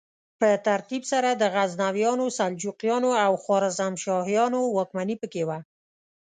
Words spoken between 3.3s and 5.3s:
خوارزمشاهیانو واکمني